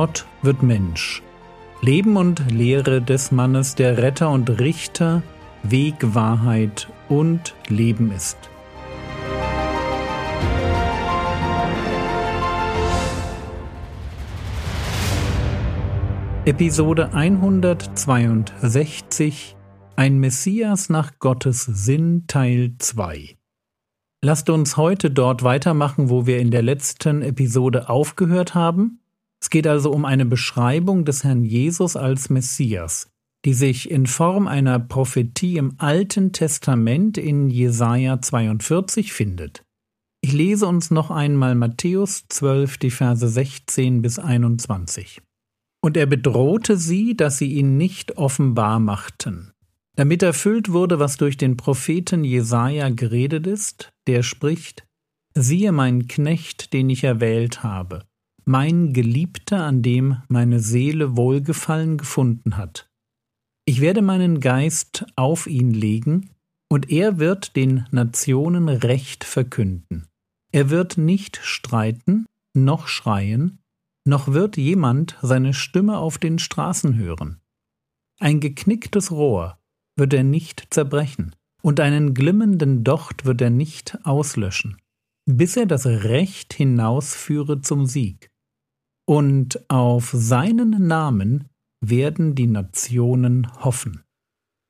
Gott 0.00 0.18
wird 0.42 0.62
Mensch. 0.62 1.24
Leben 1.80 2.16
und 2.16 2.52
Lehre 2.52 3.02
des 3.02 3.32
Mannes, 3.32 3.74
der 3.74 3.98
Retter 3.98 4.30
und 4.30 4.60
Richter, 4.60 5.24
Weg, 5.64 6.14
Wahrheit 6.14 6.88
und 7.08 7.56
Leben 7.66 8.12
ist. 8.12 8.38
Episode 16.44 17.12
162 17.12 19.56
Ein 19.96 20.20
Messias 20.20 20.90
nach 20.90 21.18
Gottes 21.18 21.64
Sinn 21.64 22.28
Teil 22.28 22.76
2 22.78 23.36
Lasst 24.22 24.48
uns 24.48 24.76
heute 24.76 25.10
dort 25.10 25.42
weitermachen, 25.42 26.08
wo 26.08 26.24
wir 26.24 26.38
in 26.38 26.52
der 26.52 26.62
letzten 26.62 27.22
Episode 27.22 27.88
aufgehört 27.88 28.54
haben. 28.54 29.00
Es 29.40 29.50
geht 29.50 29.66
also 29.66 29.92
um 29.92 30.04
eine 30.04 30.26
Beschreibung 30.26 31.04
des 31.04 31.24
Herrn 31.24 31.44
Jesus 31.44 31.96
als 31.96 32.28
Messias, 32.30 33.10
die 33.44 33.54
sich 33.54 33.90
in 33.90 34.06
Form 34.06 34.46
einer 34.48 34.78
Prophetie 34.78 35.56
im 35.56 35.74
Alten 35.78 36.32
Testament 36.32 37.18
in 37.18 37.50
Jesaja 37.50 38.20
42 38.20 39.12
findet. 39.12 39.62
Ich 40.20 40.32
lese 40.32 40.66
uns 40.66 40.90
noch 40.90 41.12
einmal 41.12 41.54
Matthäus 41.54 42.24
12, 42.28 42.78
die 42.78 42.90
Verse 42.90 43.28
16 43.28 44.02
bis 44.02 44.18
21. 44.18 45.22
Und 45.80 45.96
er 45.96 46.06
bedrohte 46.06 46.76
sie, 46.76 47.16
dass 47.16 47.38
sie 47.38 47.52
ihn 47.52 47.76
nicht 47.76 48.18
offenbar 48.18 48.80
machten, 48.80 49.52
damit 49.94 50.24
erfüllt 50.24 50.72
wurde, 50.72 50.98
was 50.98 51.16
durch 51.16 51.36
den 51.36 51.56
Propheten 51.56 52.24
Jesaja 52.24 52.88
geredet 52.88 53.46
ist, 53.46 53.92
der 54.08 54.24
spricht: 54.24 54.84
Siehe 55.34 55.70
mein 55.70 56.08
Knecht, 56.08 56.72
den 56.72 56.90
ich 56.90 57.04
erwählt 57.04 57.62
habe, 57.62 58.04
mein 58.48 58.94
Geliebter, 58.94 59.64
an 59.64 59.82
dem 59.82 60.22
meine 60.28 60.58
Seele 60.58 61.18
Wohlgefallen 61.18 61.98
gefunden 61.98 62.56
hat. 62.56 62.88
Ich 63.66 63.82
werde 63.82 64.00
meinen 64.00 64.40
Geist 64.40 65.04
auf 65.16 65.46
ihn 65.46 65.70
legen, 65.70 66.30
und 66.70 66.90
er 66.90 67.18
wird 67.18 67.56
den 67.56 67.86
Nationen 67.90 68.70
Recht 68.70 69.24
verkünden. 69.24 70.06
Er 70.50 70.70
wird 70.70 70.96
nicht 70.96 71.38
streiten, 71.42 72.24
noch 72.54 72.88
schreien, 72.88 73.58
noch 74.06 74.28
wird 74.28 74.56
jemand 74.56 75.18
seine 75.20 75.52
Stimme 75.52 75.98
auf 75.98 76.16
den 76.16 76.38
Straßen 76.38 76.96
hören. 76.96 77.40
Ein 78.18 78.40
geknicktes 78.40 79.10
Rohr 79.10 79.58
wird 79.96 80.14
er 80.14 80.24
nicht 80.24 80.68
zerbrechen, 80.70 81.36
und 81.60 81.80
einen 81.80 82.14
glimmenden 82.14 82.82
Docht 82.82 83.26
wird 83.26 83.42
er 83.42 83.50
nicht 83.50 83.98
auslöschen, 84.04 84.78
bis 85.26 85.54
er 85.58 85.66
das 85.66 85.84
Recht 85.84 86.54
hinausführe 86.54 87.60
zum 87.60 87.84
Sieg. 87.84 88.27
Und 89.08 89.70
auf 89.70 90.10
seinen 90.12 90.86
Namen 90.86 91.48
werden 91.80 92.34
die 92.34 92.46
Nationen 92.46 93.50
hoffen. 93.64 94.02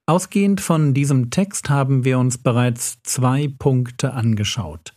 Ausgehend 0.06 0.60
von 0.60 0.94
diesem 0.94 1.30
Text 1.30 1.68
haben 1.70 2.04
wir 2.04 2.20
uns 2.20 2.38
bereits 2.38 3.02
zwei 3.02 3.48
Punkte 3.48 4.14
angeschaut, 4.14 4.94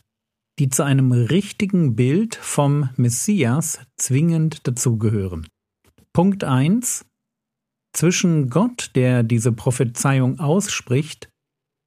die 0.59 0.69
zu 0.69 0.83
einem 0.83 1.11
richtigen 1.11 1.95
Bild 1.95 2.35
vom 2.35 2.89
Messias 2.97 3.79
zwingend 3.97 4.67
dazugehören. 4.67 5.47
Punkt 6.13 6.43
1 6.43 7.05
zwischen 7.93 8.49
Gott, 8.49 8.91
der 8.93 9.23
diese 9.23 9.51
Prophezeiung 9.51 10.39
ausspricht, 10.39 11.29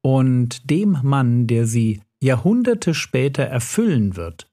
und 0.04 0.68
dem 0.68 0.98
Mann, 1.02 1.46
der 1.46 1.66
sie 1.66 2.02
Jahrhunderte 2.22 2.94
später 2.94 3.44
erfüllen 3.44 4.16
wird, 4.16 4.48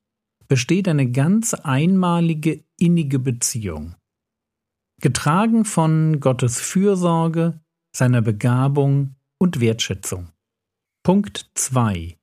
besteht 0.51 0.89
eine 0.89 1.09
ganz 1.09 1.53
einmalige 1.53 2.65
innige 2.77 3.19
Beziehung. 3.19 3.95
Getragen 4.99 5.63
von 5.63 6.19
Gottes 6.19 6.59
Fürsorge, 6.59 7.61
seiner 7.95 8.21
Begabung 8.21 9.15
und 9.37 9.61
Wertschätzung. 9.61 10.33
Punkt 11.03 11.49
2 11.55 12.17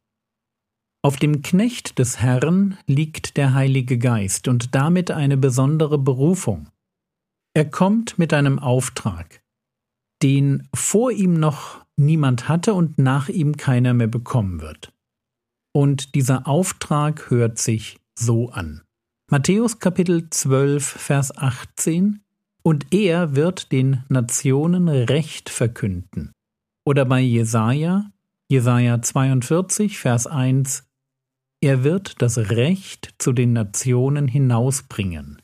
Auf 1.01 1.17
dem 1.17 1.41
Knecht 1.41 1.99
des 1.99 2.21
Herrn 2.21 2.77
liegt 2.87 3.39
der 3.39 3.55
Heilige 3.55 3.97
Geist 3.97 4.47
und 4.47 4.75
damit 4.75 5.11
eine 5.11 5.39
besondere 5.39 5.97
Berufung. 5.97 6.69
Er 7.55 7.65
kommt 7.65 8.19
mit 8.19 8.35
einem 8.35 8.59
Auftrag, 8.59 9.43
den 10.23 10.69
vor 10.75 11.13
ihm 11.13 11.33
noch 11.33 11.83
niemand 11.97 12.47
hatte 12.47 12.75
und 12.75 12.99
nach 12.99 13.31
ihm 13.31 13.57
keiner 13.57 13.95
mehr 13.95 14.07
bekommen 14.07 14.61
wird. 14.61 14.93
Und 15.75 16.15
dieser 16.15 16.47
Auftrag 16.47 17.31
hört 17.31 17.57
sich 17.57 17.99
so 18.19 18.51
an. 18.51 18.83
Matthäus 19.31 19.79
Kapitel 19.79 20.31
12, 20.31 20.85
Vers 20.85 21.37
18 21.37 22.23
Und 22.63 22.93
er 22.93 23.37
wird 23.37 23.73
den 23.73 24.05
Nationen 24.09 24.89
Recht 24.89 25.51
verkünden. 25.51 26.33
Oder 26.85 27.05
bei 27.05 27.21
Jesaja, 27.21 28.11
Jesaja 28.51 29.01
42, 29.03 29.99
Vers 29.99 30.27
1 30.27 30.89
Er 31.61 31.85
wird 31.85 32.23
das 32.23 32.39
Recht 32.39 33.15
zu 33.19 33.33
den 33.33 33.53
Nationen 33.53 34.29
hinausbringen. 34.29 35.43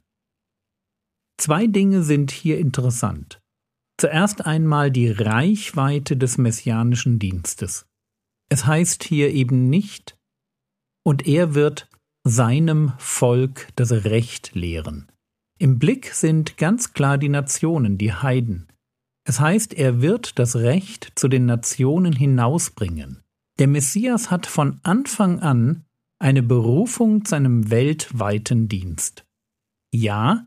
Zwei 1.38 1.66
Dinge 1.66 2.02
sind 2.02 2.30
hier 2.30 2.58
interessant. 2.58 3.40
Zuerst 4.00 4.44
einmal 4.46 4.90
die 4.90 5.10
Reichweite 5.10 6.16
des 6.16 6.38
messianischen 6.38 7.18
Dienstes. 7.18 7.86
Es 8.48 8.66
heißt 8.66 9.04
hier 9.04 9.30
eben 9.30 9.68
nicht, 9.68 10.16
und 11.06 11.26
er 11.26 11.54
wird 11.54 11.88
seinem 12.24 12.92
Volk 12.96 13.68
das 13.76 13.92
Recht 13.92 14.54
lehren. 14.54 15.12
Im 15.58 15.78
Blick 15.78 16.06
sind 16.14 16.56
ganz 16.56 16.94
klar 16.94 17.18
die 17.18 17.28
Nationen, 17.28 17.98
die 17.98 18.12
Heiden. 18.12 18.68
Es 19.24 19.40
heißt, 19.40 19.74
er 19.74 20.00
wird 20.00 20.38
das 20.38 20.56
Recht 20.56 21.12
zu 21.14 21.28
den 21.28 21.46
Nationen 21.46 22.12
hinausbringen. 22.12 23.22
Der 23.58 23.68
Messias 23.68 24.30
hat 24.30 24.46
von 24.46 24.80
Anfang 24.82 25.40
an 25.40 25.84
eine 26.18 26.42
Berufung 26.42 27.24
zu 27.24 27.36
einem 27.36 27.70
weltweiten 27.70 28.68
Dienst. 28.68 29.24
Ja, 29.92 30.46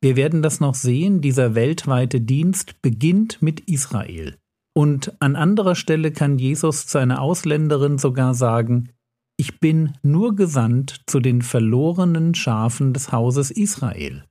wir 0.00 0.16
werden 0.16 0.42
das 0.42 0.58
noch 0.58 0.74
sehen, 0.74 1.20
dieser 1.20 1.54
weltweite 1.54 2.20
Dienst 2.20 2.82
beginnt 2.82 3.40
mit 3.40 3.60
Israel. 3.60 4.36
Und 4.74 5.20
an 5.20 5.36
anderer 5.36 5.76
Stelle 5.76 6.10
kann 6.10 6.38
Jesus 6.38 6.86
zu 6.86 6.98
einer 6.98 7.22
Ausländerin 7.22 7.98
sogar 7.98 8.34
sagen, 8.34 8.90
ich 9.36 9.60
bin 9.60 9.94
nur 10.02 10.36
gesandt 10.36 11.02
zu 11.06 11.20
den 11.20 11.42
verlorenen 11.42 12.34
Schafen 12.34 12.92
des 12.92 13.12
Hauses 13.12 13.50
Israel. 13.50 14.24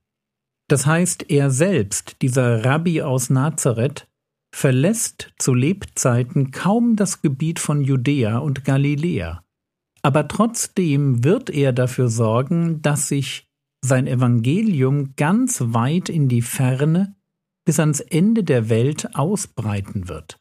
Das 0.68 0.86
heißt, 0.86 1.30
er 1.30 1.50
selbst, 1.50 2.22
dieser 2.22 2.64
Rabbi 2.64 3.02
aus 3.02 3.28
Nazareth, 3.28 4.08
verlässt 4.54 5.32
zu 5.38 5.54
Lebzeiten 5.54 6.50
kaum 6.50 6.96
das 6.96 7.22
Gebiet 7.22 7.58
von 7.58 7.82
Judäa 7.82 8.38
und 8.38 8.64
Galiläa. 8.64 9.44
Aber 10.02 10.28
trotzdem 10.28 11.24
wird 11.24 11.50
er 11.50 11.72
dafür 11.72 12.08
sorgen, 12.08 12.82
dass 12.82 13.08
sich 13.08 13.48
sein 13.84 14.06
Evangelium 14.06 15.14
ganz 15.16 15.60
weit 15.60 16.08
in 16.08 16.28
die 16.28 16.42
Ferne 16.42 17.16
bis 17.64 17.80
ans 17.80 18.00
Ende 18.00 18.44
der 18.44 18.68
Welt 18.68 19.14
ausbreiten 19.14 20.08
wird. 20.08 20.38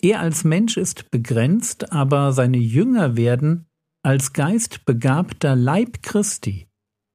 Er 0.00 0.20
als 0.20 0.44
Mensch 0.44 0.76
ist 0.76 1.10
begrenzt, 1.10 1.92
aber 1.92 2.32
seine 2.32 2.58
Jünger 2.58 3.16
werden 3.16 3.67
als 4.08 4.32
geistbegabter 4.32 5.54
Leib 5.54 6.02
Christi 6.02 6.66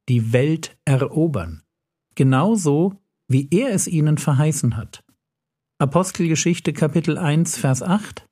die 0.10 0.32
Welt 0.32 0.78
erobern, 0.86 1.64
genauso 2.14 3.02
wie 3.28 3.48
er 3.50 3.72
es 3.72 3.88
ihnen 3.88 4.20
verheißen 4.20 4.78
hat. 4.78 5.04
Apostelgeschichte 5.80 6.72
Kapitel 6.72 7.18
1 7.18 7.58
Vers 7.58 7.82
8 7.82 8.28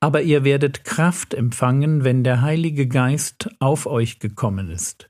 Aber 0.00 0.22
ihr 0.22 0.42
werdet 0.42 0.82
Kraft 0.82 1.34
empfangen, 1.34 2.02
wenn 2.02 2.24
der 2.24 2.42
Heilige 2.42 2.88
Geist 2.88 3.48
auf 3.60 3.86
euch 3.86 4.18
gekommen 4.18 4.70
ist. 4.70 5.08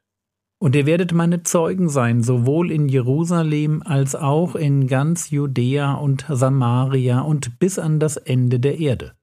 Und 0.58 0.76
ihr 0.76 0.84
werdet 0.84 1.14
meine 1.14 1.42
Zeugen 1.42 1.88
sein, 1.88 2.22
sowohl 2.22 2.70
in 2.70 2.90
Jerusalem 2.90 3.82
als 3.82 4.14
auch 4.14 4.54
in 4.54 4.88
ganz 4.88 5.30
Judäa 5.30 5.94
und 5.94 6.26
Samaria 6.28 7.20
und 7.20 7.58
bis 7.58 7.78
an 7.78 7.98
das 7.98 8.18
Ende 8.18 8.60
der 8.60 8.78
Erde. 8.78 9.14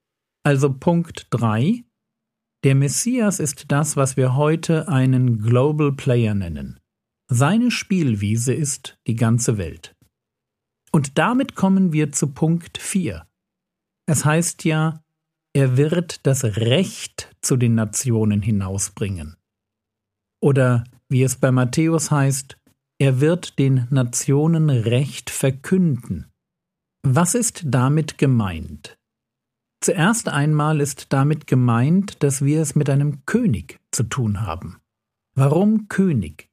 Also 0.41 0.73
Punkt 0.73 1.27
3. 1.29 1.83
Der 2.63 2.75
Messias 2.75 3.39
ist 3.39 3.71
das, 3.71 3.95
was 3.95 4.17
wir 4.17 4.35
heute 4.35 4.87
einen 4.87 5.39
Global 5.39 5.91
Player 5.91 6.33
nennen. 6.33 6.79
Seine 7.29 7.71
Spielwiese 7.71 8.53
ist 8.53 8.97
die 9.05 9.15
ganze 9.15 9.57
Welt. 9.57 9.95
Und 10.91 11.17
damit 11.17 11.55
kommen 11.55 11.93
wir 11.93 12.11
zu 12.11 12.33
Punkt 12.33 12.77
4. 12.77 13.27
Es 14.07 14.25
heißt 14.25 14.63
ja, 14.63 15.03
er 15.53 15.77
wird 15.77 16.25
das 16.25 16.43
Recht 16.43 17.35
zu 17.41 17.57
den 17.57 17.75
Nationen 17.75 18.41
hinausbringen. 18.41 19.35
Oder 20.41 20.83
wie 21.09 21.23
es 21.23 21.35
bei 21.35 21.51
Matthäus 21.51 22.11
heißt, 22.11 22.57
er 22.99 23.21
wird 23.21 23.59
den 23.59 23.87
Nationen 23.89 24.69
Recht 24.69 25.29
verkünden. 25.29 26.31
Was 27.03 27.35
ist 27.35 27.63
damit 27.65 28.17
gemeint? 28.17 28.96
Zuerst 29.81 30.27
einmal 30.29 30.81
ist 30.81 31.13
damit 31.13 31.47
gemeint, 31.47 32.23
dass 32.23 32.43
wir 32.43 32.61
es 32.61 32.75
mit 32.75 32.89
einem 32.89 33.25
König 33.25 33.79
zu 33.91 34.03
tun 34.03 34.41
haben. 34.41 34.77
Warum 35.35 35.87
König? 35.87 36.49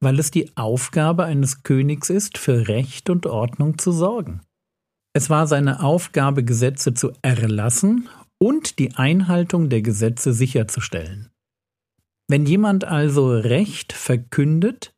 weil 0.00 0.18
es 0.18 0.30
die 0.30 0.56
Aufgabe 0.56 1.24
eines 1.24 1.62
Königs 1.62 2.10
ist, 2.10 2.38
für 2.38 2.68
Recht 2.68 3.10
und 3.10 3.26
Ordnung 3.26 3.78
zu 3.78 3.92
sorgen. 3.92 4.42
Es 5.14 5.30
war 5.30 5.46
seine 5.46 5.82
Aufgabe, 5.82 6.44
Gesetze 6.44 6.92
zu 6.92 7.12
erlassen 7.22 8.08
und 8.38 8.78
die 8.78 8.94
Einhaltung 8.94 9.70
der 9.70 9.82
Gesetze 9.82 10.32
sicherzustellen. 10.32 11.30
Wenn 12.28 12.44
jemand 12.44 12.84
also 12.84 13.32
Recht 13.34 13.92
verkündet, 13.92 14.92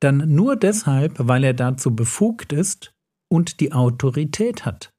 dann 0.00 0.34
nur 0.34 0.56
deshalb, 0.56 1.14
weil 1.18 1.44
er 1.44 1.54
dazu 1.54 1.94
befugt 1.94 2.52
ist 2.52 2.92
und 3.30 3.60
die 3.60 3.72
Autorität 3.72 4.64
hat. 4.64 4.91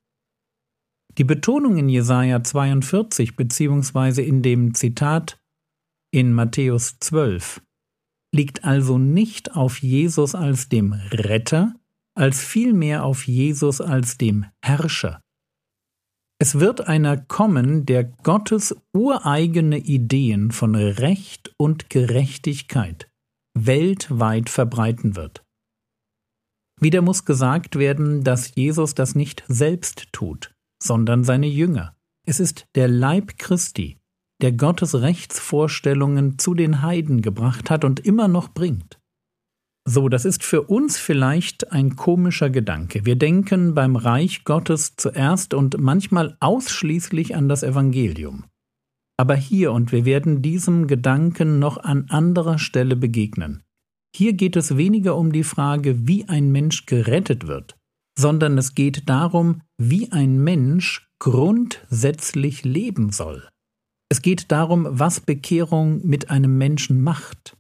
Die 1.18 1.24
Betonung 1.24 1.77
in 1.77 1.89
Jesaja 1.89 2.44
42 2.44 3.36
beziehungsweise 3.36 4.21
in 4.21 4.42
dem 4.42 4.74
Zitat 4.74 5.39
in 6.12 6.33
Matthäus 6.33 6.98
12 7.00 7.62
liegt 8.33 8.63
also 8.63 8.98
nicht 8.98 9.56
auf 9.56 9.81
Jesus 9.81 10.33
als 10.33 10.69
dem 10.69 10.94
Retter, 10.94 11.75
als 12.15 12.44
vielmehr 12.44 13.04
auf 13.06 13.27
Jesus 13.27 13.80
als 13.80 14.18
dem 14.18 14.45
Herrscher. 14.63 15.21
Es 16.39 16.60
wird 16.60 16.88
einer 16.88 17.18
kommen, 17.18 17.86
der 17.86 18.04
Gottes 18.04 18.75
ureigene 18.92 19.77
Ideen 19.77 20.51
von 20.51 20.75
Recht 20.75 21.54
und 21.57 21.89
Gerechtigkeit 21.89 23.10
weltweit 23.56 24.50
verbreiten 24.50 25.15
wird. 25.15 25.44
Wieder 26.81 27.01
muss 27.01 27.24
gesagt 27.24 27.77
werden, 27.77 28.24
dass 28.24 28.56
Jesus 28.56 28.95
das 28.95 29.15
nicht 29.15 29.44
selbst 29.48 30.12
tut, 30.12 30.53
sondern 30.84 31.24
seine 31.24 31.48
Jünger. 31.48 31.96
Es 32.28 32.40
ist 32.40 32.68
der 32.76 32.88
Leib 32.88 33.38
Christi, 33.38 33.98
der 34.42 34.52
Gottes 34.52 34.96
Rechtsvorstellungen 34.96 36.38
zu 36.38 36.54
den 36.54 36.82
Heiden 36.82 37.22
gebracht 37.22 37.70
hat 37.70 37.86
und 37.86 38.00
immer 38.02 38.28
noch 38.28 38.50
bringt. 38.50 39.00
So, 39.86 40.08
das 40.08 40.24
ist 40.24 40.44
für 40.44 40.64
uns 40.64 40.98
vielleicht 40.98 41.72
ein 41.72 41.96
komischer 41.98 42.50
Gedanke. 42.50 43.06
Wir 43.06 43.18
denken 43.18 43.74
beim 43.74 43.98
Reich 43.98 44.46
Gottes 44.46 44.96
zuerst 44.96 45.54
und 45.54 45.78
manchmal 45.80 46.38
ausschließlich 46.40 47.36
an 47.36 47.50
das 47.50 47.64
Evangelium. 47.64 48.46
Aber 49.18 49.36
hier, 49.36 49.74
und 49.74 49.92
wir 49.92 50.06
werden 50.06 50.42
diesem 50.42 50.88
Gedanken 50.88 51.60
noch 51.60 51.78
an 51.78 52.06
anderer 52.10 52.60
Stelle 52.60 52.96
begegnen, 52.96 53.64
hier 54.16 54.34
geht 54.34 54.56
es 54.56 54.78
weniger 54.78 55.18
um 55.18 55.32
die 55.32 55.44
Frage, 55.44 56.08
wie 56.08 56.30
ein 56.30 56.52
Mensch 56.52 56.86
gerettet 56.86 57.48
wird, 57.48 57.76
sondern 58.18 58.57
es 58.57 58.75
geht 58.75 59.10
darum, 59.10 59.62
wie 59.77 60.12
ein 60.12 60.44
Mensch 60.44 61.10
grundsätzlich 61.19 62.63
leben 62.63 63.12
soll. 63.12 63.48
Es 64.10 64.21
geht 64.21 64.51
darum, 64.51 64.88
was 64.89 65.21
Bekehrung 65.21 66.06
mit 66.06 66.30
einem 66.30 66.57
Menschen 66.57 67.01
macht 67.01 67.57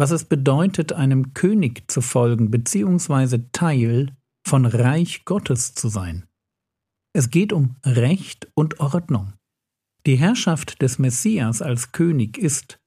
was 0.00 0.10
es 0.10 0.24
bedeutet, 0.24 0.92
einem 0.92 1.34
König 1.34 1.90
zu 1.90 2.00
folgen 2.00 2.50
bzw. 2.50 3.40
Teil 3.52 4.16
von 4.46 4.64
Reich 4.64 5.24
Gottes 5.24 5.74
zu 5.74 5.88
sein. 5.88 6.24
Es 7.12 7.30
geht 7.30 7.52
um 7.52 7.76
Recht 7.84 8.48
und 8.54 8.80
Ordnung. 8.80 9.34
Die 10.06 10.16
Herrschaft 10.16 10.80
des 10.80 10.98
Messias 10.98 11.60
als 11.60 11.92
König 11.92 12.38
ist, 12.38 12.78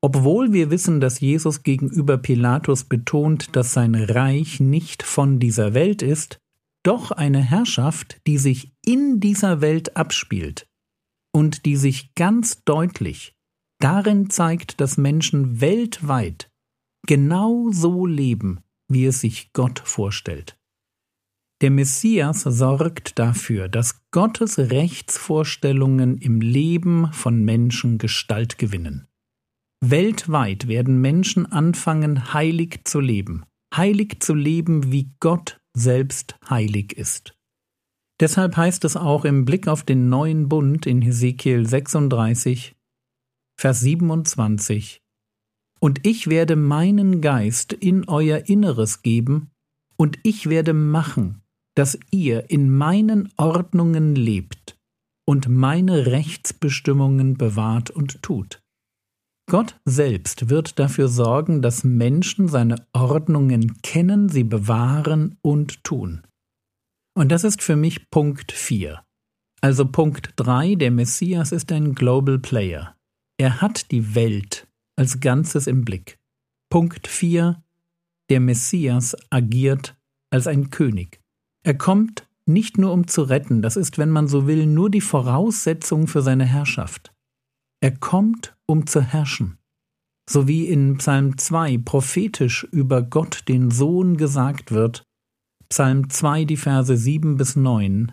obwohl 0.00 0.52
wir 0.52 0.70
wissen, 0.70 1.00
dass 1.00 1.20
Jesus 1.20 1.62
gegenüber 1.62 2.18
Pilatus 2.18 2.84
betont, 2.84 3.56
dass 3.56 3.72
sein 3.72 3.94
Reich 3.94 4.60
nicht 4.60 5.02
von 5.02 5.38
dieser 5.38 5.74
Welt 5.74 6.02
ist, 6.02 6.38
doch 6.82 7.10
eine 7.10 7.42
Herrschaft, 7.42 8.20
die 8.26 8.38
sich 8.38 8.72
in 8.84 9.20
dieser 9.20 9.60
Welt 9.60 9.96
abspielt 9.96 10.66
und 11.32 11.64
die 11.64 11.76
sich 11.76 12.14
ganz 12.14 12.64
deutlich 12.64 13.34
darin 13.80 14.30
zeigt, 14.30 14.80
dass 14.80 14.96
Menschen 14.96 15.60
weltweit 15.60 16.50
genau 17.06 17.70
so 17.72 18.06
leben, 18.06 18.60
wie 18.88 19.06
es 19.06 19.20
sich 19.20 19.52
Gott 19.52 19.80
vorstellt. 19.84 20.56
Der 21.62 21.70
Messias 21.70 22.42
sorgt 22.42 23.18
dafür, 23.18 23.68
dass 23.68 24.00
Gottes 24.10 24.58
Rechtsvorstellungen 24.58 26.18
im 26.18 26.40
Leben 26.40 27.12
von 27.12 27.44
Menschen 27.44 27.98
Gestalt 27.98 28.58
gewinnen. 28.58 29.06
Weltweit 29.80 30.68
werden 30.68 31.00
Menschen 31.00 31.46
anfangen, 31.46 32.34
heilig 32.34 32.80
zu 32.84 33.00
leben, 33.00 33.44
heilig 33.74 34.20
zu 34.20 34.34
leben, 34.34 34.90
wie 34.92 35.12
Gott 35.20 35.61
selbst 35.76 36.36
heilig 36.48 36.96
ist. 36.96 37.34
Deshalb 38.20 38.56
heißt 38.56 38.84
es 38.84 38.96
auch 38.96 39.24
im 39.24 39.44
Blick 39.44 39.68
auf 39.68 39.82
den 39.82 40.08
neuen 40.08 40.48
Bund 40.48 40.86
in 40.86 41.02
Hesekiel 41.02 41.66
36, 41.66 42.76
Vers 43.58 43.80
27, 43.80 45.02
Und 45.80 46.06
ich 46.06 46.28
werde 46.28 46.56
meinen 46.56 47.20
Geist 47.20 47.72
in 47.72 48.08
euer 48.08 48.48
Inneres 48.48 49.02
geben, 49.02 49.50
und 49.96 50.18
ich 50.22 50.48
werde 50.48 50.72
machen, 50.72 51.42
dass 51.74 51.98
ihr 52.10 52.50
in 52.50 52.70
meinen 52.70 53.32
Ordnungen 53.36 54.14
lebt 54.14 54.76
und 55.24 55.48
meine 55.48 56.06
Rechtsbestimmungen 56.06 57.36
bewahrt 57.36 57.90
und 57.90 58.22
tut. 58.22 58.61
Gott 59.46 59.78
selbst 59.84 60.48
wird 60.50 60.78
dafür 60.78 61.08
sorgen, 61.08 61.62
dass 61.62 61.84
Menschen 61.84 62.48
seine 62.48 62.86
Ordnungen 62.92 63.80
kennen, 63.82 64.28
sie 64.28 64.44
bewahren 64.44 65.36
und 65.42 65.82
tun. 65.84 66.22
Und 67.14 67.30
das 67.30 67.44
ist 67.44 67.62
für 67.62 67.76
mich 67.76 68.10
Punkt 68.10 68.52
4. 68.52 69.04
Also 69.60 69.86
Punkt 69.86 70.32
3, 70.36 70.76
der 70.76 70.90
Messias 70.90 71.52
ist 71.52 71.70
ein 71.72 71.94
Global 71.94 72.38
Player. 72.38 72.96
Er 73.38 73.60
hat 73.60 73.90
die 73.90 74.14
Welt 74.14 74.66
als 74.96 75.20
Ganzes 75.20 75.66
im 75.66 75.84
Blick. 75.84 76.18
Punkt 76.70 77.06
4. 77.06 77.62
Der 78.30 78.40
Messias 78.40 79.16
agiert 79.30 79.96
als 80.30 80.46
ein 80.46 80.70
König. 80.70 81.20
Er 81.64 81.74
kommt 81.74 82.26
nicht 82.46 82.78
nur 82.78 82.92
um 82.92 83.06
zu 83.06 83.22
retten, 83.22 83.62
das 83.62 83.76
ist, 83.76 83.98
wenn 83.98 84.10
man 84.10 84.26
so 84.26 84.46
will, 84.46 84.66
nur 84.66 84.90
die 84.90 85.00
Voraussetzung 85.00 86.06
für 86.06 86.22
seine 86.22 86.44
Herrschaft. 86.44 87.11
Er 87.82 87.96
kommt, 87.96 88.56
um 88.66 88.86
zu 88.86 89.02
herrschen. 89.02 89.58
So 90.30 90.46
wie 90.46 90.66
in 90.66 90.98
Psalm 90.98 91.36
2 91.36 91.78
prophetisch 91.78 92.62
über 92.70 93.02
Gott 93.02 93.48
den 93.48 93.72
Sohn 93.72 94.16
gesagt 94.16 94.70
wird, 94.70 95.02
Psalm 95.68 96.08
2, 96.08 96.44
die 96.44 96.56
Verse 96.56 96.96
7 96.96 97.36
bis 97.36 97.56
9. 97.56 98.12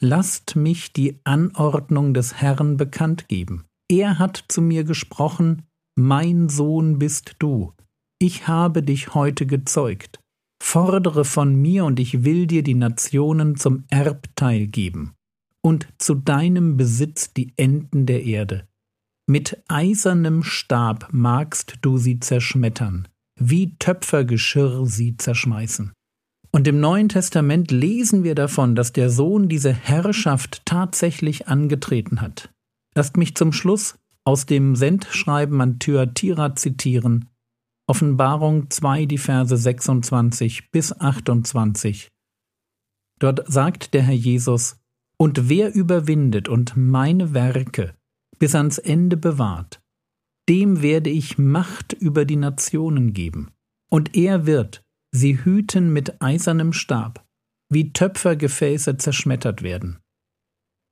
Lasst 0.00 0.56
mich 0.56 0.92
die 0.92 1.18
Anordnung 1.24 2.12
des 2.12 2.34
Herrn 2.34 2.76
bekannt 2.76 3.28
geben. 3.28 3.64
Er 3.90 4.18
hat 4.18 4.44
zu 4.48 4.60
mir 4.60 4.84
gesprochen, 4.84 5.62
Mein 5.98 6.50
Sohn 6.50 6.98
bist 6.98 7.36
du, 7.38 7.72
ich 8.18 8.46
habe 8.46 8.82
dich 8.82 9.14
heute 9.14 9.46
gezeugt. 9.46 10.20
Fordere 10.62 11.24
von 11.24 11.54
mir, 11.54 11.86
und 11.86 11.98
ich 11.98 12.24
will 12.24 12.46
dir 12.46 12.62
die 12.62 12.74
Nationen 12.74 13.56
zum 13.56 13.84
Erbteil 13.88 14.66
geben, 14.66 15.14
und 15.66 15.88
zu 15.98 16.14
deinem 16.14 16.76
Besitz 16.76 17.32
die 17.32 17.52
Enden 17.56 18.06
der 18.06 18.22
Erde. 18.22 18.68
Mit 19.28 19.64
eisernem 19.66 20.44
Stab 20.44 21.08
magst 21.10 21.78
du 21.82 21.98
sie 21.98 22.20
zerschmettern, 22.20 23.08
wie 23.34 23.76
Töpfergeschirr 23.80 24.86
sie 24.86 25.16
zerschmeißen. 25.16 25.92
Und 26.52 26.68
im 26.68 26.78
Neuen 26.78 27.08
Testament 27.08 27.72
lesen 27.72 28.22
wir 28.22 28.36
davon, 28.36 28.76
dass 28.76 28.92
der 28.92 29.10
Sohn 29.10 29.48
diese 29.48 29.72
Herrschaft 29.72 30.64
tatsächlich 30.66 31.48
angetreten 31.48 32.20
hat. 32.20 32.48
Lasst 32.94 33.16
mich 33.16 33.34
zum 33.34 33.52
Schluss 33.52 33.98
aus 34.22 34.46
dem 34.46 34.76
Sendschreiben 34.76 35.60
an 35.60 35.80
Thyatira 35.80 36.54
zitieren. 36.54 37.28
Offenbarung 37.88 38.70
2, 38.70 39.06
die 39.06 39.18
Verse 39.18 39.56
26 39.56 40.70
bis 40.70 40.92
28. 40.92 42.06
Dort 43.18 43.42
sagt 43.50 43.94
der 43.94 44.02
Herr 44.02 44.14
Jesus, 44.14 44.76
Und 45.18 45.48
wer 45.48 45.74
überwindet 45.74 46.48
und 46.48 46.76
meine 46.76 47.32
Werke 47.32 47.94
bis 48.38 48.54
ans 48.54 48.78
Ende 48.78 49.16
bewahrt, 49.16 49.80
dem 50.48 50.82
werde 50.82 51.10
ich 51.10 51.38
Macht 51.38 51.92
über 51.92 52.24
die 52.24 52.36
Nationen 52.36 53.12
geben, 53.12 53.50
und 53.90 54.14
er 54.14 54.46
wird 54.46 54.84
sie 55.12 55.42
hüten 55.44 55.92
mit 55.92 56.20
eisernem 56.22 56.72
Stab, 56.72 57.24
wie 57.70 57.92
Töpfergefäße 57.92 58.96
zerschmettert 58.98 59.62
werden. 59.62 59.98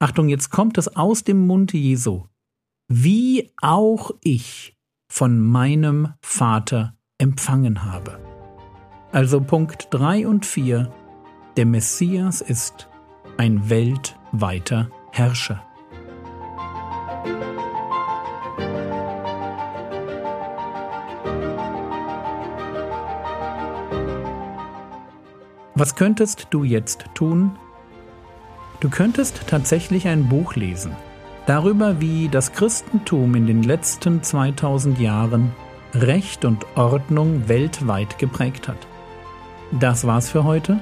Achtung, 0.00 0.28
jetzt 0.28 0.50
kommt 0.50 0.78
es 0.78 0.97
aus 0.97 1.25
dem 1.25 1.47
Mund 1.47 1.73
Jesu, 1.73 2.25
wie 2.88 3.52
auch 3.61 4.11
ich 4.23 4.76
von 5.11 5.38
meinem 5.40 6.14
Vater 6.23 6.97
empfangen 7.19 7.85
habe. 7.85 8.19
Also 9.12 9.40
Punkt 9.40 9.88
3 9.90 10.26
und 10.26 10.45
4, 10.45 10.93
der 11.57 11.66
Messias 11.66 12.40
ist 12.40 12.88
ein 13.37 13.69
weltweiter 13.69 14.91
Herrscher. 15.11 15.62
Was 25.76 25.97
könntest 25.97 26.47
du 26.50 26.64
jetzt 26.64 27.07
tun, 27.14 27.59
Du 28.85 28.91
könntest 28.91 29.47
tatsächlich 29.47 30.09
ein 30.09 30.29
Buch 30.29 30.57
lesen 30.57 30.95
darüber, 31.47 32.03
wie 32.03 32.29
das 32.29 32.53
Christentum 32.53 33.35
in 33.35 33.47
den 33.47 33.62
letzten 33.62 34.23
2000 34.23 34.99
Jahren 34.99 35.53
Recht 35.95 36.45
und 36.45 36.67
Ordnung 36.76 37.49
weltweit 37.49 38.19
geprägt 38.19 38.69
hat. 38.69 38.87
Das 39.73 40.07
war's 40.07 40.29
für 40.29 40.45
heute. 40.45 40.81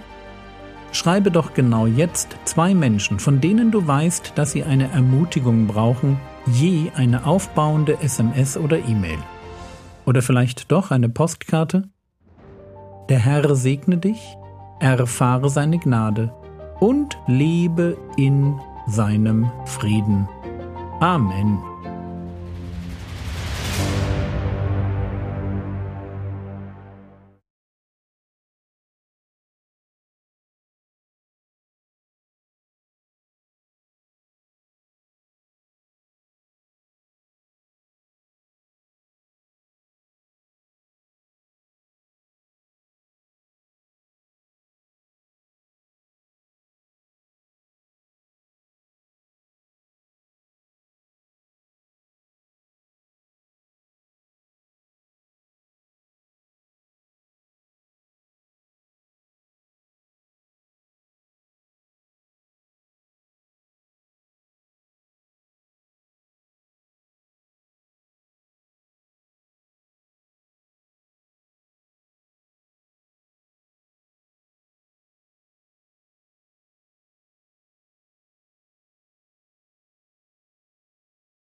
Schreibe 0.93 1.31
doch 1.31 1.55
genau 1.55 1.87
jetzt 1.87 2.37
zwei 2.45 2.75
Menschen, 2.75 3.19
von 3.19 3.41
denen 3.41 3.71
du 3.71 3.87
weißt, 3.87 4.33
dass 4.35 4.53
sie 4.53 4.63
eine 4.63 4.91
Ermutigung 4.91 5.67
brauchen, 5.67 6.21
je 6.47 6.91
eine 6.95 7.27
aufbauende 7.27 8.01
SMS 8.01 8.57
oder 8.57 8.79
E-Mail. 8.79 9.19
Oder 10.05 10.21
vielleicht 10.23 10.71
doch 10.71 10.91
eine 10.91 11.09
Postkarte? 11.09 11.89
Der 13.09 13.19
Herr 13.19 13.55
segne 13.55 13.97
dich, 13.97 14.37
erfahre 14.81 15.49
seine 15.49 15.79
Gnade 15.79 16.33
und 16.81 17.17
lebe 17.27 17.97
in 18.17 18.59
seinem 18.87 19.51
Frieden. 19.65 20.29
Amen. 21.01 21.72